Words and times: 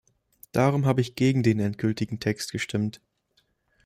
Darum 0.51 0.87
habe 0.87 0.99
ich 1.01 1.13
gegen 1.13 1.43
den 1.43 1.59
endgültigen 1.59 2.19
Text 2.19 2.51
gestimmt. 2.53 3.01